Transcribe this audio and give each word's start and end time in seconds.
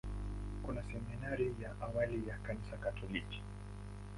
Kuna 0.63 0.83
seminari 0.83 1.55
ya 1.61 1.71
awali 1.81 2.27
ya 2.27 2.37
Kanisa 2.37 2.77
Katoliki. 2.77 3.41